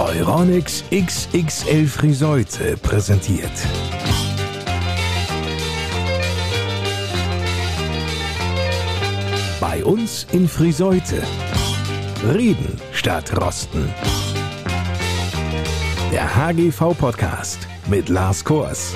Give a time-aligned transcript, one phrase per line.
[0.00, 3.50] Euronics XXL Friseute präsentiert.
[9.60, 11.22] Bei uns in Friseute.
[12.24, 13.90] Reden statt Rosten.
[16.10, 18.94] Der HGV-Podcast mit Lars Kors.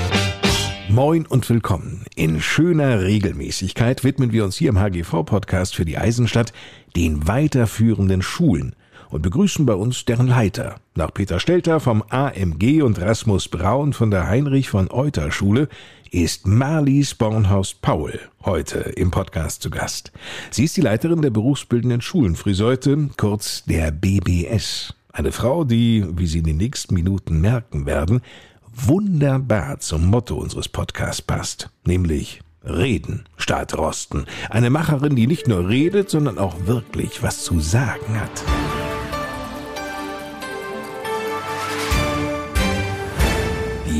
[0.88, 2.06] Moin und willkommen.
[2.16, 6.54] In schöner Regelmäßigkeit widmen wir uns hier im HGV-Podcast für die Eisenstadt
[6.96, 8.74] den weiterführenden Schulen
[9.14, 10.74] und begrüßen bei uns deren Leiter.
[10.96, 15.68] Nach Peter Stelter vom AMG und Rasmus Braun von der Heinrich von Euter Schule
[16.10, 20.10] ist Marlies Bornhaus-Paul heute im Podcast zu Gast.
[20.50, 24.94] Sie ist die Leiterin der berufsbildenden Schulen Friseute, kurz der BBS.
[25.12, 28.20] Eine Frau, die, wie Sie in den nächsten Minuten merken werden,
[28.74, 34.26] wunderbar zum Motto unseres Podcasts passt, nämlich Reden statt Rosten.
[34.50, 38.42] Eine Macherin, die nicht nur redet, sondern auch wirklich was zu sagen hat.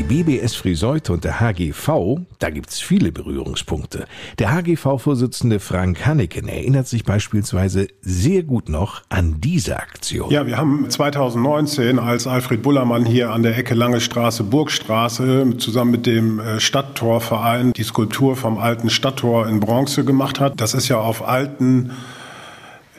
[0.07, 4.05] BBS Friseute und der HGV, da gibt's viele Berührungspunkte.
[4.37, 10.29] Der HGV-Vorsitzende Frank Hanneken erinnert sich beispielsweise sehr gut noch an diese Aktion.
[10.29, 15.91] Ja, wir haben 2019, als Alfred Bullermann hier an der Ecke Lange Straße, Burgstraße, zusammen
[15.91, 20.61] mit dem äh, Stadttorverein die Skulptur vom alten Stadttor in Bronze gemacht hat.
[20.61, 21.89] Das ist ja auf alten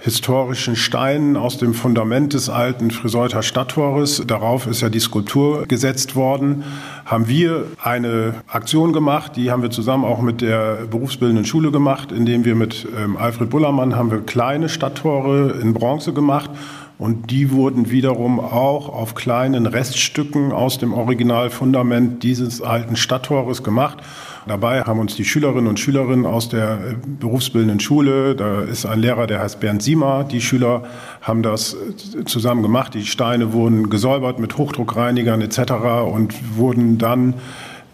[0.07, 4.23] historischen Steinen aus dem Fundament des alten Friseuter Stadttores.
[4.25, 6.63] Darauf ist ja die Skulptur gesetzt worden.
[7.05, 12.13] Haben wir eine Aktion gemacht, die haben wir zusammen auch mit der berufsbildenden Schule gemacht,
[12.13, 16.51] indem wir mit ähm, Alfred Bullermann haben wir kleine Stadttore in Bronze gemacht
[16.99, 23.99] und die wurden wiederum auch auf kleinen Reststücken aus dem Originalfundament dieses alten Stadttores gemacht.
[24.47, 29.01] Dabei haben uns die Schülerinnen und Schüler aus der äh, berufsbildenden Schule, da ist ein
[29.01, 30.85] Lehrer, der heißt Bernd Siemer, die Schüler
[31.21, 32.95] haben das äh, zusammen gemacht.
[32.95, 35.73] Die Steine wurden gesäubert mit Hochdruckreinigern etc.
[36.13, 37.35] und wurden dann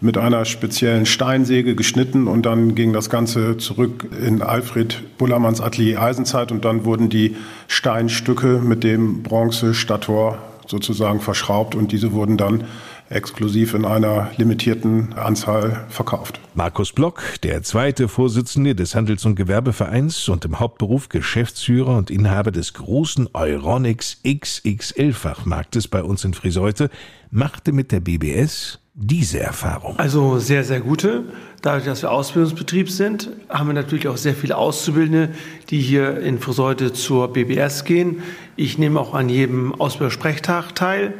[0.03, 6.01] mit einer speziellen Steinsäge geschnitten und dann ging das Ganze zurück in Alfred Bullermanns Atelier
[6.01, 12.65] Eisenzeit und dann wurden die Steinstücke mit dem Bronze-Stator sozusagen verschraubt und diese wurden dann
[13.09, 16.39] exklusiv in einer limitierten Anzahl verkauft.
[16.53, 22.51] Markus Block, der zweite Vorsitzende des Handels- und Gewerbevereins und im Hauptberuf Geschäftsführer und Inhaber
[22.51, 26.89] des großen Euronics XXL-Fachmarktes bei uns in Friseute,
[27.31, 29.97] machte mit der BBS diese Erfahrung?
[29.97, 31.23] Also sehr, sehr gute.
[31.61, 35.29] Dadurch, dass wir Ausbildungsbetrieb sind, haben wir natürlich auch sehr viele Auszubildende,
[35.69, 38.21] die hier in Friseute zur BBS gehen.
[38.55, 41.15] Ich nehme auch an jedem Ausbildersprechtag teil.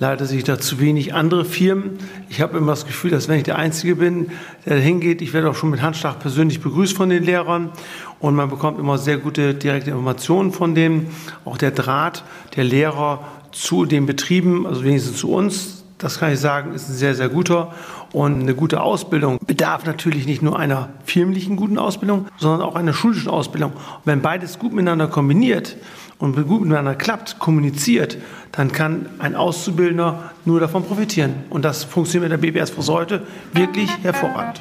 [0.00, 1.98] Leider sehe ich da zu wenig andere Firmen.
[2.28, 4.32] Ich habe immer das Gefühl, dass wenn ich der Einzige bin,
[4.66, 7.70] der hingeht, ich werde auch schon mit Handschlag persönlich begrüßt von den Lehrern
[8.18, 11.06] und man bekommt immer sehr gute direkte Informationen von denen.
[11.44, 12.24] Auch der Draht
[12.56, 16.94] der Lehrer zu den Betrieben, also wenigstens zu uns, das kann ich sagen, ist ein
[16.94, 17.72] sehr, sehr guter.
[18.12, 22.92] Und eine gute Ausbildung bedarf natürlich nicht nur einer firmlichen guten Ausbildung, sondern auch einer
[22.92, 23.72] schulischen Ausbildung.
[23.72, 25.76] Und wenn beides gut miteinander kombiniert,
[26.18, 28.16] und gut miteinander klappt, kommuniziert,
[28.52, 31.34] dann kann ein Auszubildender nur davon profitieren.
[31.50, 34.60] Und das funktioniert mit der BBS für heute wirklich hervorragend.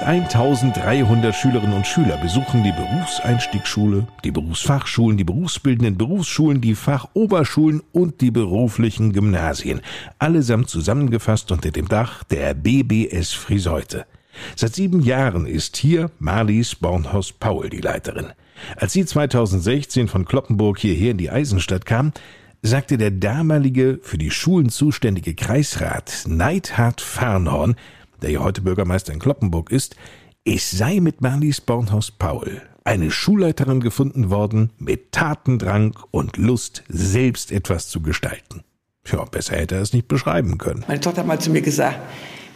[0.00, 7.82] Als 1300 Schülerinnen und Schüler besuchen die Berufseinstiegsschule, die Berufsfachschulen, die berufsbildenden Berufsschulen, die Fachoberschulen
[7.92, 9.80] und die beruflichen Gymnasien.
[10.18, 14.06] Allesamt zusammengefasst unter dem Dach der BBS Friseute.
[14.56, 18.32] Seit sieben Jahren ist hier Marlies Bornhaus-Paul die Leiterin.
[18.76, 22.12] Als sie 2016 von Kloppenburg hierher in die Eisenstadt kam,
[22.62, 27.74] sagte der damalige für die Schulen zuständige Kreisrat Neidhard Fernhorn,
[28.22, 29.96] der ja heute Bürgermeister in Kloppenburg ist,
[30.44, 37.52] es sei mit Marlies Bornhaus Paul eine Schulleiterin gefunden worden mit Tatendrang und Lust, selbst
[37.52, 38.64] etwas zu gestalten.
[39.06, 40.84] Ja, besser hätte er es nicht beschreiben können.
[40.88, 41.98] Meine Tochter hat mal zu mir gesagt,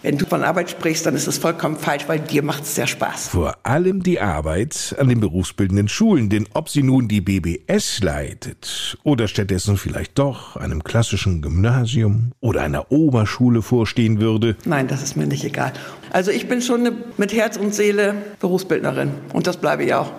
[0.05, 2.87] wenn du von Arbeit sprichst, dann ist das vollkommen falsch, weil dir macht es sehr
[2.87, 3.29] Spaß.
[3.29, 8.99] Vor allem die Arbeit an den berufsbildenden Schulen, denn ob sie nun die BBS leitet
[9.03, 14.57] oder stattdessen vielleicht doch einem klassischen Gymnasium oder einer Oberschule vorstehen würde.
[14.67, 15.73] Nein, das ist mir nicht egal.
[16.13, 16.87] Also ich bin schon
[17.17, 20.13] mit Herz und Seele Berufsbildnerin und das bleibe ich auch.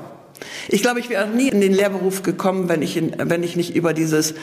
[0.70, 3.76] Ich glaube, ich wäre nie in den Lehrberuf gekommen, wenn ich, in, wenn ich nicht
[3.76, 4.36] über dieses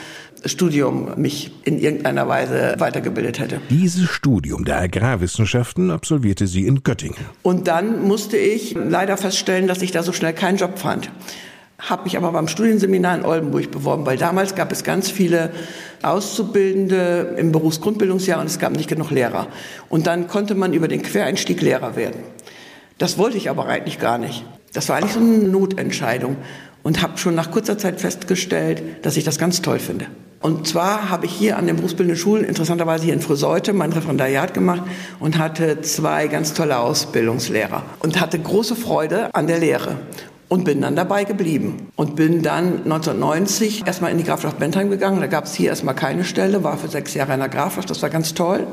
[0.45, 3.61] Studium mich in irgendeiner Weise weitergebildet hätte.
[3.69, 7.25] Dieses Studium der Agrarwissenschaften absolvierte sie in Göttingen.
[7.41, 11.09] Und dann musste ich leider feststellen, dass ich da so schnell keinen Job fand
[11.89, 15.51] habe mich aber beim Studienseminar in Oldenburg beworben, weil damals gab es ganz viele
[16.01, 19.47] Auszubildende im Berufsgrundbildungsjahr und es gab nicht genug Lehrer.
[19.89, 22.21] Und dann konnte man über den Quereinstieg Lehrer werden.
[22.97, 24.45] Das wollte ich aber eigentlich gar nicht.
[24.73, 26.37] Das war eigentlich so eine Notentscheidung
[26.81, 30.07] und habe schon nach kurzer Zeit festgestellt, dass ich das ganz toll finde.
[30.41, 34.53] Und zwar habe ich hier an den berufsbildenden Schulen, interessanterweise hier in Friseute, mein Referendariat
[34.53, 34.81] gemacht
[35.21, 39.95] und hatte zwei ganz tolle Ausbildungslehrer und hatte große Freude an der Lehre
[40.53, 45.19] und bin dann dabei geblieben und bin dann 1990 erstmal in die Grafschaft Bentheim gegangen.
[45.19, 48.03] Da gab es hier erstmal keine Stelle, war für sechs Jahre in der Grafschaft, das
[48.03, 48.67] war ganz toll.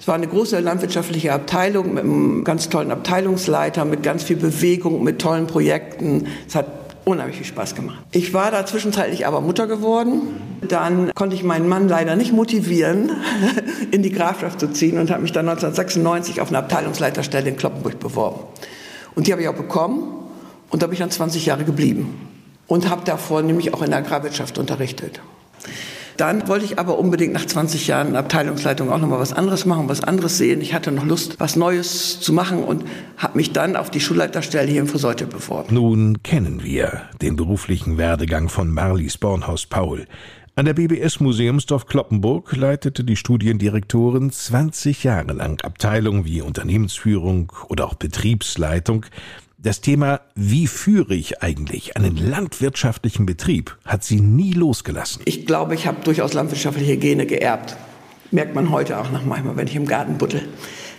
[0.00, 5.04] Es war eine große landwirtschaftliche Abteilung mit einem ganz tollen Abteilungsleiter, mit ganz viel Bewegung,
[5.04, 6.26] mit tollen Projekten.
[6.48, 6.66] Es hat
[7.04, 8.00] unheimlich viel Spaß gemacht.
[8.10, 10.22] Ich war da zwischenzeitlich aber Mutter geworden.
[10.66, 13.12] Dann konnte ich meinen Mann leider nicht motivieren,
[13.92, 18.00] in die Grafschaft zu ziehen und habe mich dann 1996 auf eine Abteilungsleiterstelle in Kloppenburg
[18.00, 18.40] beworben.
[19.14, 20.19] Und die habe ich auch bekommen.
[20.70, 22.28] Und da bin ich dann 20 Jahre geblieben
[22.66, 25.20] und habe davor nämlich auch in der Agrarwirtschaft unterrichtet.
[26.16, 29.88] Dann wollte ich aber unbedingt nach 20 Jahren Abteilungsleitung auch noch mal was anderes machen,
[29.88, 30.60] was anderes sehen.
[30.60, 32.84] Ich hatte noch Lust, was Neues zu machen und
[33.16, 35.74] habe mich dann auf die Schulleiterstelle hier in Friseute beworben.
[35.74, 40.06] Nun kennen wir den beruflichen Werdegang von Marlies Bornhaus-Paul.
[40.56, 47.86] An der BBS Museumsdorf Kloppenburg leitete die Studiendirektorin 20 Jahre lang Abteilungen wie Unternehmensführung oder
[47.86, 49.06] auch Betriebsleitung.
[49.62, 55.20] Das Thema, wie führe ich eigentlich einen landwirtschaftlichen Betrieb, hat sie nie losgelassen.
[55.26, 57.76] Ich glaube, ich habe durchaus landwirtschaftliche Gene geerbt.
[58.30, 60.48] Merkt man heute auch noch manchmal, wenn ich im Garten buddel.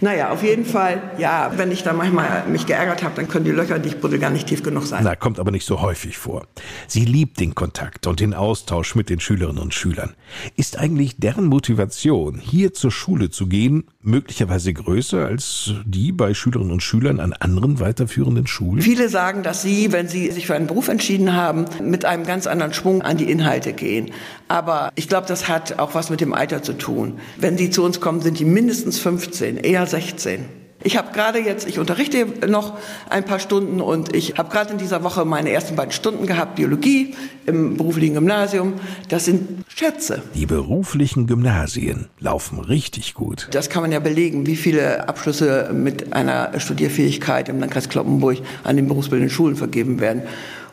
[0.02, 3.52] Naja, auf jeden Fall, ja, wenn ich da manchmal mich geärgert habe, dann können die
[3.52, 5.04] Löcher, die ich buddel, gar nicht tief genug sein.
[5.04, 6.48] Na, kommt aber nicht so häufig vor.
[6.88, 10.16] Sie liebt den Kontakt und den Austausch mit den Schülerinnen und Schülern.
[10.56, 16.72] Ist eigentlich deren Motivation, hier zur Schule zu gehen, möglicherweise größer als die bei Schülerinnen
[16.72, 18.82] und Schülern an anderen weiterführenden Schulen?
[18.82, 22.48] Viele sagen, dass sie, wenn sie sich für einen Beruf entschieden haben, mit einem ganz
[22.48, 24.10] anderen Schwung an die Inhalte gehen.
[24.48, 27.20] Aber ich glaube, das hat auch was mit dem Alter zu tun.
[27.38, 30.62] Wenn sie zu uns kommen, sind die mindestens 15, eher 16.
[30.84, 32.78] Ich habe gerade jetzt, ich unterrichte noch
[33.10, 36.56] ein paar Stunden und ich habe gerade in dieser Woche meine ersten beiden Stunden gehabt,
[36.56, 37.14] Biologie
[37.46, 38.74] im beruflichen Gymnasium.
[39.10, 40.24] Das sind Schätze.
[40.34, 43.48] Die beruflichen Gymnasien laufen richtig gut.
[43.52, 48.76] Das kann man ja belegen, wie viele Abschlüsse mit einer Studierfähigkeit im Landkreis Kloppenburg an
[48.76, 50.24] den berufsbildenden Schulen vergeben werden.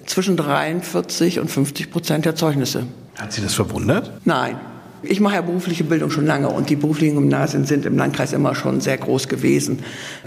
[0.06, 2.86] Zwischen 43 und 50 Prozent der Zeugnisse.
[3.18, 4.10] Hat Sie das verwundert?
[4.24, 4.56] Nein.
[5.02, 8.56] Ich mache ja berufliche Bildung schon lange und die beruflichen Gymnasien sind im Landkreis immer
[8.56, 9.78] schon sehr groß gewesen.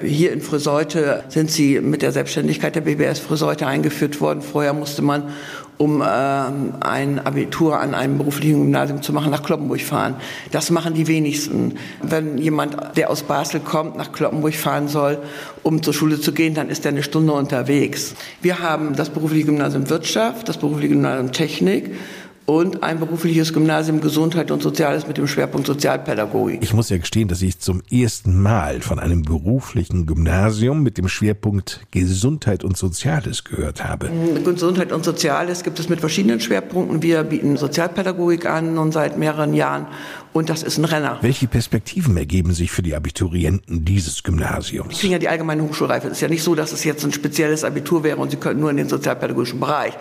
[0.02, 4.42] Hier in Friseute sind sie mit der Selbstständigkeit der BBS Friseute eingeführt worden.
[4.42, 5.24] Vorher musste man,
[5.78, 10.16] um äh, ein Abitur an einem beruflichen Gymnasium zu machen, nach Kloppenburg fahren.
[10.52, 11.74] Das machen die wenigsten.
[12.02, 15.18] Wenn jemand, der aus Basel kommt, nach Kloppenburg fahren soll,
[15.64, 18.14] um zur Schule zu gehen, dann ist er eine Stunde unterwegs.
[18.42, 21.92] Wir haben das berufliche Gymnasium Wirtschaft, das berufliche Gymnasium Technik,
[22.58, 26.62] und ein berufliches Gymnasium Gesundheit und Soziales mit dem Schwerpunkt Sozialpädagogik.
[26.62, 31.08] Ich muss ja gestehen, dass ich zum ersten Mal von einem beruflichen Gymnasium mit dem
[31.08, 34.10] Schwerpunkt Gesundheit und Soziales gehört habe.
[34.44, 37.02] Gesundheit und Soziales gibt es mit verschiedenen Schwerpunkten.
[37.02, 39.88] Wir bieten Sozialpädagogik an nun seit mehreren Jahren
[40.34, 41.18] und das ist ein Renner.
[41.22, 44.96] Welche Perspektiven ergeben sich für die Abiturienten dieses Gymnasiums?
[44.96, 46.08] Sie kriegen ja die allgemeine Hochschulreife.
[46.08, 48.60] Es ist ja nicht so, dass es jetzt ein spezielles Abitur wäre und sie können
[48.60, 49.94] nur in den sozialpädagogischen Bereich.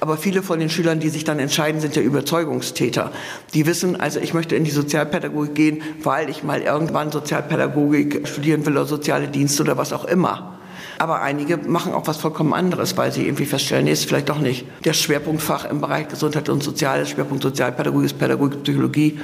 [0.00, 3.12] Aber viele von den Schülern, die sich dann entscheiden, sind ja Überzeugungstäter.
[3.54, 8.66] Die wissen, also ich möchte in die Sozialpädagogik gehen, weil ich mal irgendwann Sozialpädagogik studieren
[8.66, 10.57] will oder soziale Dienste oder was auch immer.
[10.98, 14.40] Aber einige machen auch was vollkommen anderes, weil sie irgendwie feststellen, nee, ist vielleicht doch
[14.40, 14.66] nicht.
[14.84, 19.20] Der Schwerpunktfach im Bereich Gesundheit und Soziales, Schwerpunkt Sozialpädagogik Pädagogik, Psychologie.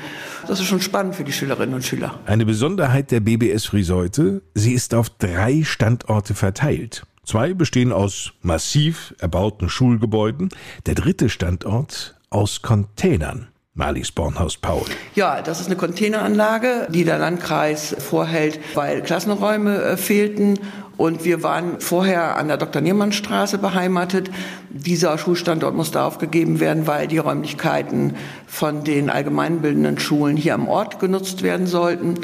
[0.46, 2.18] Das ist schon spannend für die Schülerinnen und Schüler.
[2.26, 7.04] Eine Besonderheit der BBS Friseute, sie ist auf drei Standorte verteilt.
[7.24, 10.50] Zwei bestehen aus massiv erbauten Schulgebäuden,
[10.86, 13.48] der dritte Standort aus Containern.
[13.76, 14.84] Marlies Bornhaus Paul.
[15.16, 20.60] Ja, das ist eine Containeranlage, die der Landkreis vorhält, weil Klassenräume äh, fehlten
[20.96, 22.80] und wir waren vorher an der Dr.
[22.80, 24.30] Niermann Straße beheimatet.
[24.70, 28.14] Dieser Schulstandort musste aufgegeben werden, weil die Räumlichkeiten
[28.46, 32.20] von den allgemeinbildenden Schulen hier am Ort genutzt werden sollten.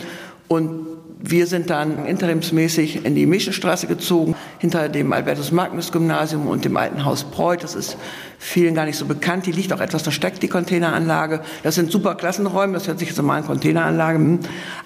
[0.47, 0.87] Und
[1.23, 7.25] wir sind dann interimsmäßig in die Mischenstraße gezogen, hinter dem Albertus-Magnus-Gymnasium und dem alten Haus
[7.25, 7.62] Preuth.
[7.62, 7.97] Das ist
[8.39, 9.47] vielen gar nicht so bekannt.
[9.47, 11.41] Die liegt auch etwas versteckt, die Containeranlage.
[11.62, 14.39] Das sind super Klassenräume, das hört sich jetzt mal an Containeranlage, hm.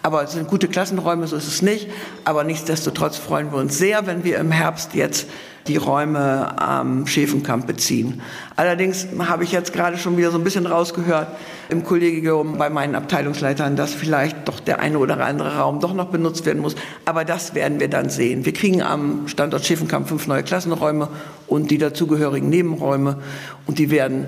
[0.02, 1.88] aber es sind gute Klassenräume, so ist es nicht.
[2.24, 5.28] Aber nichtsdestotrotz freuen wir uns sehr, wenn wir im Herbst jetzt
[5.66, 8.20] die Räume am Schäfenkamp beziehen.
[8.56, 11.28] Allerdings habe ich jetzt gerade schon wieder so ein bisschen rausgehört
[11.68, 16.06] im Kollegium bei meinen Abteilungsleitern, dass vielleicht doch der eine oder andere Raum doch noch
[16.06, 16.74] benutzt werden muss.
[17.04, 18.44] Aber das werden wir dann sehen.
[18.44, 21.08] Wir kriegen am Standort Schäfenkamp fünf neue Klassenräume
[21.46, 23.18] und die dazugehörigen Nebenräume
[23.66, 24.26] und die werden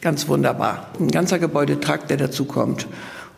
[0.00, 0.90] ganz wunderbar.
[0.98, 2.86] Ein ganzer Gebäudetrakt, der dazukommt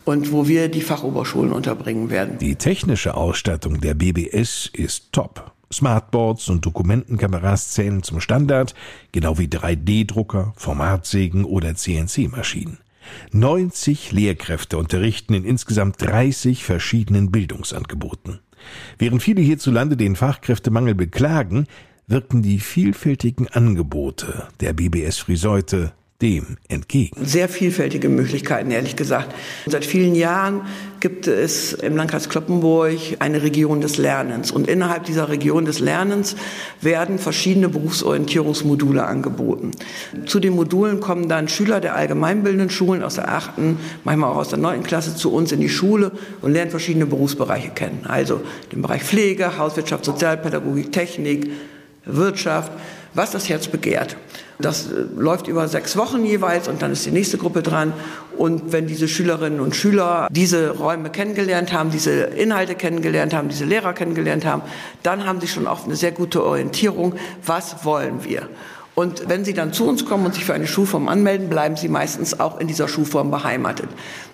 [0.05, 2.37] und wo wir die Fachoberschulen unterbringen werden.
[2.39, 5.51] Die technische Ausstattung der BBS ist top.
[5.71, 8.73] Smartboards und Dokumentenkameras zählen zum Standard,
[9.11, 12.79] genau wie 3D-Drucker, Formatsägen oder CNC-Maschinen.
[13.31, 18.39] 90 Lehrkräfte unterrichten in insgesamt 30 verschiedenen Bildungsangeboten.
[18.97, 21.67] Während viele hierzulande den Fachkräftemangel beklagen,
[22.07, 27.15] wirken die vielfältigen Angebote der BBS Friseute dem entgegen.
[27.25, 29.33] Sehr vielfältige Möglichkeiten, ehrlich gesagt.
[29.65, 30.61] Seit vielen Jahren
[30.99, 34.51] gibt es im Landkreis Kloppenburg eine Region des Lernens.
[34.51, 36.35] Und innerhalb dieser Region des Lernens
[36.81, 39.71] werden verschiedene Berufsorientierungsmodule angeboten.
[40.25, 44.49] Zu den Modulen kommen dann Schüler der allgemeinbildenden Schulen aus der achten, manchmal auch aus
[44.49, 46.11] der neunten Klasse zu uns in die Schule
[46.41, 48.01] und lernen verschiedene Berufsbereiche kennen.
[48.05, 48.41] Also
[48.73, 51.49] den Bereich Pflege, Hauswirtschaft, Sozialpädagogik, Technik,
[52.05, 52.73] Wirtschaft,
[53.13, 54.15] was das Herz begehrt.
[54.59, 57.93] Das äh, läuft über sechs Wochen jeweils und dann ist die nächste Gruppe dran.
[58.37, 63.65] Und wenn diese Schülerinnen und Schüler diese Räume kennengelernt haben, diese Inhalte kennengelernt haben, diese
[63.65, 64.61] Lehrer kennengelernt haben,
[65.03, 68.49] dann haben sie schon oft eine sehr gute Orientierung, was wollen wir.
[68.95, 71.87] Und wenn Sie dann zu uns kommen und sich für eine Schulform anmelden, bleiben Sie
[71.87, 73.87] meistens auch in dieser Schulform beheimatet.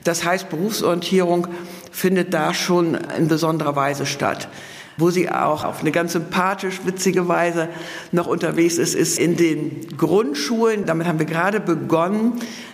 [0.04, 1.48] Das heißt, Berufsorientierung
[1.92, 4.48] findet da schon in besonderer Weise statt
[4.98, 7.70] wo sie auch auf eine ganz sympathisch, witzige Weise
[8.12, 10.86] noch unterwegs ist, ist in den Grundschulen.
[10.86, 12.34] Damit haben wir gerade begonnen.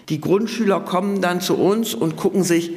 [0.09, 2.71] Die Grundschüler kommen dann zu uns und gucken sich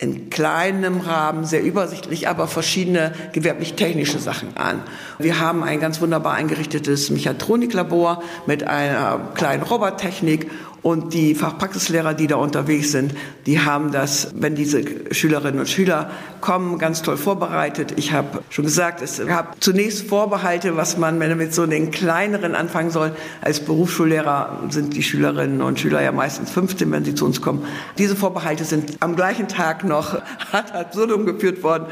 [0.00, 4.82] in kleinem Rahmen, sehr übersichtlich, aber verschiedene gewerblich-technische Sachen an.
[5.18, 10.50] Wir haben ein ganz wunderbar eingerichtetes Mechatroniklabor mit einer kleinen Robottechnik
[10.82, 13.14] und die Fachpraxislehrer, die da unterwegs sind,
[13.46, 14.82] die haben das, wenn diese
[15.12, 16.10] Schülerinnen und Schüler
[16.40, 17.94] kommen, ganz toll vorbereitet.
[17.96, 21.90] Ich habe schon gesagt, es gab zunächst Vorbehalte, was man, wenn man mit so den
[21.90, 23.12] kleineren anfangen soll.
[23.42, 27.64] Als Berufsschullehrer sind die Schülerinnen und Schüler ja meistens 15, wenn sie zu uns kommen.
[27.98, 30.14] Diese Vorbehalte sind am gleichen Tag noch
[30.52, 31.86] ad absurdum geführt worden.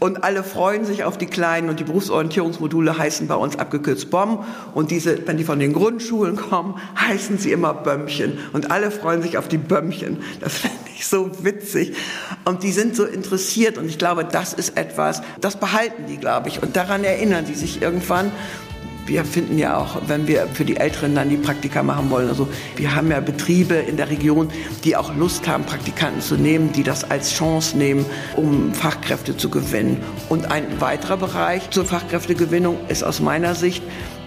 [0.00, 4.44] Und alle freuen sich auf die Kleinen und die Berufsorientierungsmodule heißen bei uns abgekürzt BOM.
[4.74, 8.31] Und diese, wenn die von den Grundschulen kommen, heißen sie immer Bömmchen.
[8.52, 10.18] Und alle freuen sich auf die Bömmchen.
[10.40, 11.94] Das finde ich so witzig.
[12.44, 13.78] Und die sind so interessiert.
[13.78, 16.62] Und ich glaube, das ist etwas, das behalten die, glaube ich.
[16.62, 18.32] Und daran erinnern sie sich irgendwann
[19.06, 22.48] wir finden ja auch, wenn wir für die Älteren dann die Praktika machen wollen, also
[22.76, 24.50] wir haben ja Betriebe in der Region,
[24.84, 29.50] die auch Lust haben, Praktikanten zu nehmen, die das als Chance nehmen, um Fachkräfte zu
[29.50, 30.02] gewinnen.
[30.28, 33.82] Und ein weiterer Bereich zur Fachkräftegewinnung ist aus meiner Sicht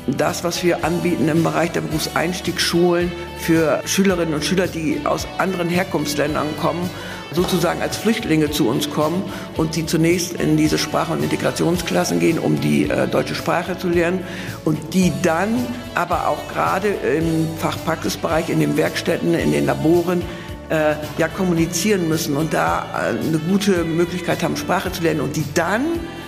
[0.08, 5.70] das, was wir anbieten im Bereich der Berufseinstiegsschulen für Schülerinnen und Schüler, die aus anderen
[5.70, 6.90] Herkunftsländern kommen,
[7.32, 9.24] sozusagen als Flüchtlinge zu uns kommen
[9.58, 13.90] und die zunächst in diese Sprach- und Integrationsklassen gehen, um die äh, deutsche Sprache zu
[13.90, 14.24] lernen
[14.64, 15.56] und die dann
[15.96, 20.22] aber auch gerade im Fachpraxisbereich, in den Werkstätten, in den Laboren
[20.70, 25.36] äh, ja kommunizieren müssen und da äh, eine gute Möglichkeit haben, Sprache zu lernen und
[25.36, 25.86] die dann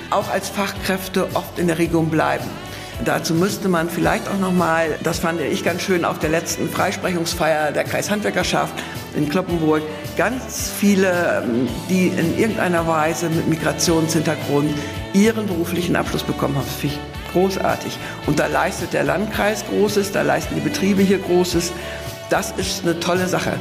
[0.09, 2.45] auch als Fachkräfte oft in der Region bleiben.
[3.05, 6.67] Dazu müsste man vielleicht auch noch mal, das fand ich ganz schön, auf der letzten
[6.67, 8.73] Freisprechungsfeier der Kreishandwerkerschaft
[9.15, 9.83] in Kloppenburg,
[10.17, 14.73] ganz viele, ähm, die in irgendeiner Weise mit Migrationshintergrund
[15.13, 16.65] ihren beruflichen Abschluss bekommen haben.
[16.65, 17.97] Das finde ich großartig.
[18.25, 21.71] Und da leistet der Landkreis Großes, da leisten die Betriebe hier Großes.
[22.29, 23.53] Das ist eine tolle Sache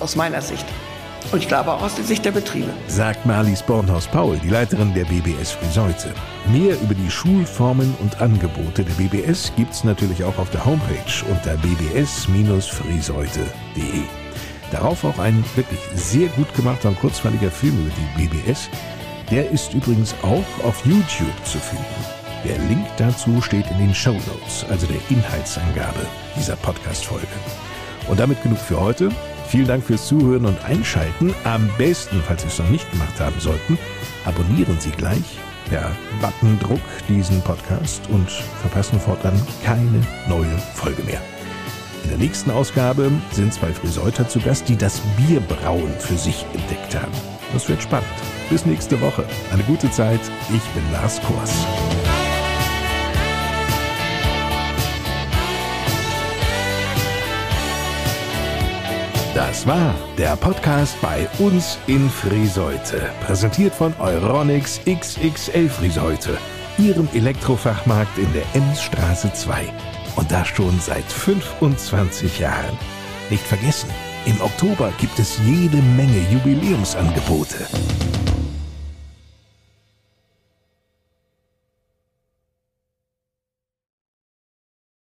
[0.00, 0.64] aus meiner Sicht.
[1.30, 2.70] Und ich glaube auch aus der Sicht der Betriebe.
[2.86, 6.14] Sagt Marlies Bornhaus-Paul, die Leiterin der BBS Friseute.
[6.50, 11.54] Mehr über die Schulformen und Angebote der BBS gibt's natürlich auch auf der Homepage unter
[11.56, 14.02] bbs-friseute.de.
[14.70, 18.70] Darauf auch ein wirklich sehr gut gemachter und kurzweiliger Film über die BBS.
[19.30, 21.84] Der ist übrigens auch auf YouTube zu finden.
[22.44, 26.06] Der Link dazu steht in den Show Notes, also der Inhaltsangabe
[26.36, 27.26] dieser Podcast-Folge.
[28.08, 29.10] Und damit genug für heute.
[29.48, 31.34] Vielen Dank fürs Zuhören und Einschalten.
[31.44, 33.78] Am besten, falls Sie es noch nicht gemacht haben sollten,
[34.26, 35.38] abonnieren Sie gleich
[35.70, 35.90] per
[36.20, 41.20] Buttondruck diesen Podcast und verpassen fortan keine neue Folge mehr.
[42.04, 46.94] In der nächsten Ausgabe sind zwei Friseuter zu Gast, die das Bierbrauen für sich entdeckt
[46.94, 47.12] haben.
[47.52, 48.06] Das wird spannend.
[48.50, 49.24] Bis nächste Woche.
[49.50, 50.20] Eine gute Zeit.
[50.54, 51.66] Ich bin Lars Kors.
[59.38, 63.08] Das war der Podcast bei uns in Friseute.
[63.24, 66.36] Präsentiert von Euronix XXL Friseute.
[66.76, 69.72] Ihrem Elektrofachmarkt in der Emsstraße 2.
[70.16, 72.76] Und das schon seit 25 Jahren.
[73.30, 73.90] Nicht vergessen,
[74.26, 77.68] im Oktober gibt es jede Menge Jubiläumsangebote.